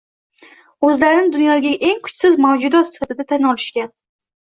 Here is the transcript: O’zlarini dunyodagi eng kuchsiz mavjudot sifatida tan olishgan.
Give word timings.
O’zlarini 0.87 1.29
dunyodagi 1.35 1.75
eng 1.91 2.01
kuchsiz 2.09 2.43
mavjudot 2.49 2.93
sifatida 2.93 3.31
tan 3.33 3.51
olishgan. 3.55 3.99